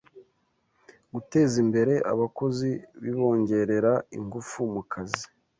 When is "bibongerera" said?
3.03-3.93